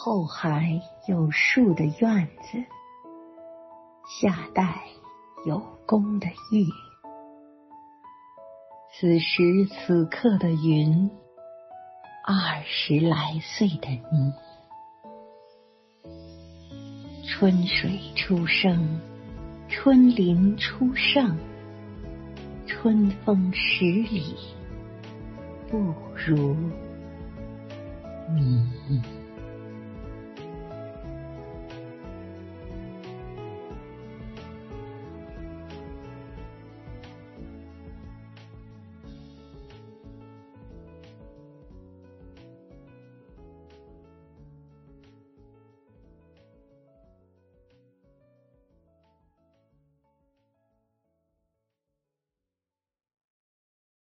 [0.00, 2.64] 后海有树的院子，
[4.08, 4.78] 夏代
[5.44, 6.64] 有宫的玉。
[8.94, 11.10] 此时此刻的云，
[12.24, 14.32] 二十来岁的你，
[17.26, 19.00] 春水初生，
[19.68, 21.36] 春林初盛，
[22.68, 24.36] 春风十里，
[25.68, 25.76] 不
[26.14, 26.54] 如
[28.32, 28.64] 你。